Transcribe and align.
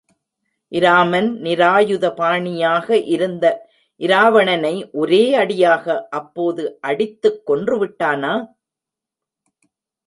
இராமன் 0.71 1.27
நிராயுதபாணியாக 1.43 2.87
இருந்த 3.05 3.45
இராவணனை 4.01 4.73
ஒரே 4.91 5.23
அடியாக 5.35 5.85
அப்போது 6.09 6.63
அடித்துக் 6.81 7.41
கொன்று 7.45 7.77
விட்டானா? 7.77 8.33